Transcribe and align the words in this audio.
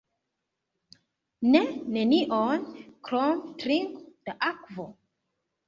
Ne, 1.49 1.61
nenion, 1.99 2.65
krom 3.11 3.47
trinko 3.63 4.05
da 4.31 4.39
akvo. 4.53 4.91